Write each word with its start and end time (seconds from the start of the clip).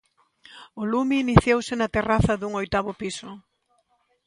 O 0.81 0.83
lume 0.91 1.15
iniciouse 1.25 1.73
na 1.77 1.91
terraza 1.95 2.33
dun 2.37 2.53
oitavo 2.61 2.91
piso. 3.01 3.29